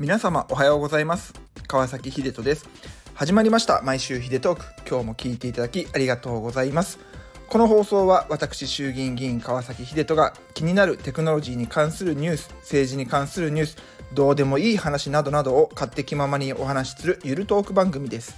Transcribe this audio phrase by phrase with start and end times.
[0.00, 1.34] 皆様おはようございます。
[1.66, 2.68] 川崎秀人です。
[3.14, 3.82] 始まりました。
[3.82, 4.64] 毎週秀トーク。
[4.88, 7.00] 今日も聞いていただきありがとうございます。
[7.48, 13.76] この放送は私衆議院議員川崎秀人が気になるテクノロジーに関するニュース政治に関するニュース
[14.14, 18.36] どうでもいい話などなどを勝手気ままにお話しするゆるトーク番組です。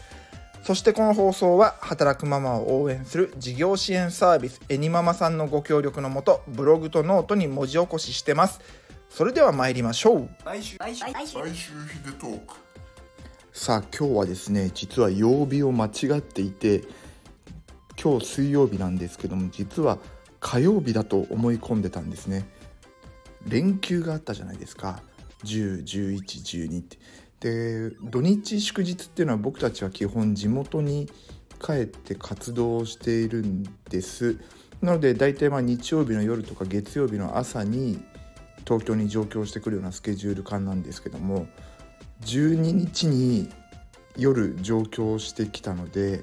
[0.63, 8.63] そしてこの放送は働くママを応援する事業支援サービスエニママさんのご協力のもとブログとノートに文字起こししてます。
[9.11, 10.31] それでは参りましょう。
[10.45, 10.77] 毎週。
[10.79, 11.05] 毎週。
[11.05, 11.51] 毎週ヒ
[12.07, 12.55] デトーク。
[13.53, 16.85] さあ今日はですね実は曜日を間違っていて
[18.01, 19.99] 今日水曜日なんですけども実は
[20.39, 22.49] 火曜日だと思い込んでたんですね。
[23.47, 25.03] 連休があったじゃないですか。
[25.45, 26.99] 101112って。
[27.41, 31.11] で土日祝日っていうのは僕たちは基本地元に
[31.61, 34.39] 帰って活動をしているんです。
[34.81, 38.01] なので大体まあ日曜日の夜とか月曜日の朝に
[38.71, 41.49] 東京に上京してくるようなスケジュール感なんですけども
[42.21, 43.51] 12日に
[44.17, 46.23] 夜上京してきたので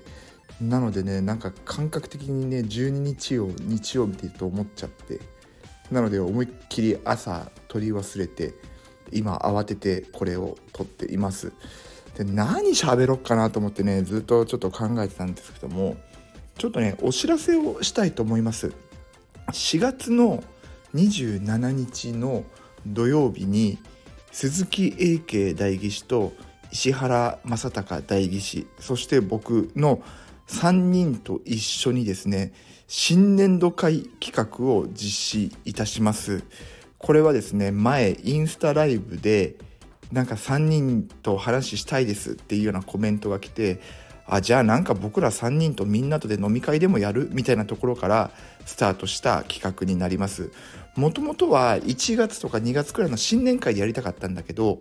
[0.62, 5.20] なのでねなんか感覚的にね12日を日曜日でと思っちゃって
[5.92, 8.54] なので思いっきり朝取り忘れて
[9.12, 11.52] 今慌ててこれを撮っています。
[12.16, 15.98] で何喋ろっかなと思ってねずっとちょっと考えてたんですけども
[16.58, 18.72] ちょっとねお知らせをしたいと思います。
[19.52, 20.44] 4月の
[20.94, 22.44] 27日の
[22.86, 23.78] 土曜日に
[24.32, 26.34] 鈴木英慶代議士と
[26.72, 30.02] 石原正隆代議士そして僕の
[30.48, 32.54] 3人と一緒にですね
[32.88, 36.44] 新年度会企画を実施いたします。
[36.98, 39.56] これはですね前インスタライブで
[40.12, 43.82] なんか3人と話したいですっていうようなコメントが来て
[44.28, 48.32] あじゃあなんか僕ら3人とみんなとで飲み会でもやるみたいなところから
[48.66, 50.52] スタートした企画になります。
[50.96, 54.80] もともとは1月とか2月くらいの新年会でやりたかったんだけど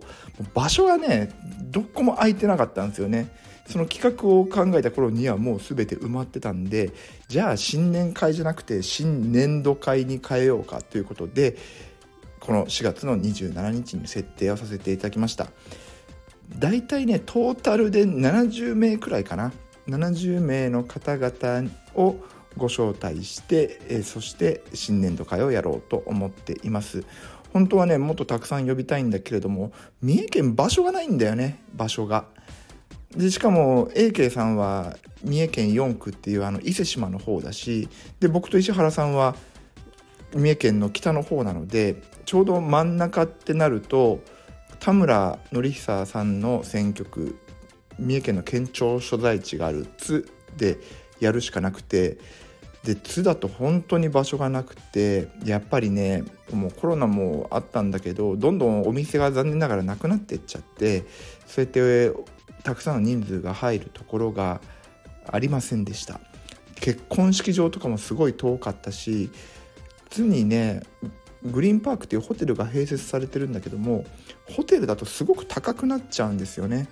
[0.55, 1.29] 場所がね
[1.61, 3.29] どこも空いてなかったんですよね。
[3.67, 6.91] その企画を考えた頃にはもう全て埋まってたんで
[7.27, 11.57] じゃあ新年会じゃなくて新年度会に変えようかということで
[12.39, 15.47] この4月の27日に設定をさせていただきました。
[16.57, 19.53] 大体ねトータルで70名くらいかな。
[19.87, 22.17] 70名の方々を
[22.57, 27.03] ご招待して、えー、そして新年度会をやろうと思っています。
[27.53, 29.71] 本当はねもっとたくさん呼びたいんだけれども
[30.01, 32.25] 三重県場所がないんだよね場所が。
[33.15, 37.87] でしかも AK さんは三重県4区っていうあの伊勢志摩の方だし
[38.19, 39.35] で僕と石原さんは
[40.35, 44.19] 三重県の北の方なのでちょうど真ん中ってなると
[44.87, 47.37] 田村典久さんの選挙区
[47.99, 50.77] 三重県の県庁所在地がある津で
[51.19, 52.17] やるしかなくて
[52.85, 61.03] で津だと本当に場所がなくてやっぱりねもうコロナもあったんだけどどんどんお店が残念ながらなくなっていっちゃって
[61.45, 62.13] そうやって
[62.63, 64.61] たくさんの人数が入るところが
[65.29, 66.21] ありませんでした。
[66.75, 69.31] 結婚式場とかもすごい遠かったし
[70.09, 70.83] 津にね
[71.43, 74.05] グリーンパークっていうホテルが併設されてるんだけども
[74.49, 76.87] ホテルだとすごく高くなっちゃうんですよね、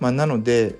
[0.00, 0.76] まあ、なので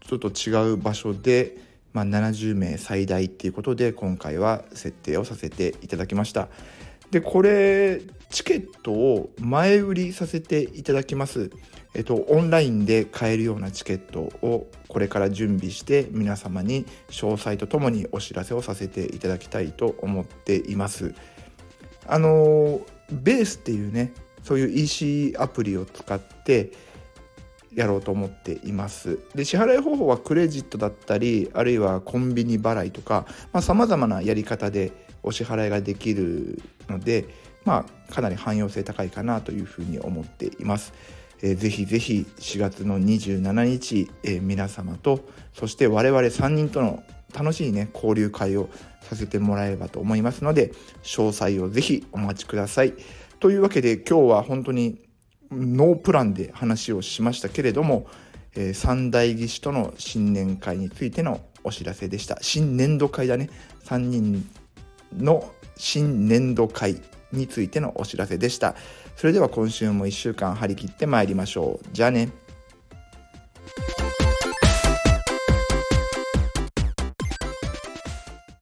[0.00, 1.56] ちょっと違う場所で、
[1.92, 6.48] まあ、70名最大っていうことで今回は設定をさせていただきました。
[7.10, 11.50] でこれチケットを前売りさせていただきます。
[11.94, 21.14] えっと、オンラインで買えるようなチケットをこれから準備して皆様に詳細とともにお知らせをさせていただきたいと思っています。
[22.06, 26.72] あのベースっていうねそういう EC アプリを使って
[27.74, 29.18] やろうと思っています。
[29.34, 33.26] で支払い方法はクレジットだったりあるいはコンビニ払いとか
[33.60, 34.92] さまざ、まなやり方で
[35.22, 37.24] お支払いができるので、
[37.64, 40.92] まあ、かなり汎用性高いかなというふうに思っています。
[41.42, 45.20] えー、ぜひぜひ4月の27日、えー、皆様と
[45.52, 47.02] そして我々3人との
[47.34, 48.68] 楽しいね交流会を
[49.02, 50.72] させてもらえればと思いますので
[51.02, 52.94] 詳細をぜひお待ちください。
[53.40, 55.04] というわけで今日は本当に
[55.50, 58.06] ノープランで話をしましたけれども、
[58.54, 62.38] えー、三大義士との新年会についてのお知らせでした。
[62.40, 63.50] 新年度会だね。
[63.84, 64.48] 3人
[65.16, 67.00] の新年度会
[67.32, 68.74] についてのお知らせでした。
[69.16, 71.86] それでは今週も1週間張り切ってまいりましょう。
[71.92, 72.43] じゃあね。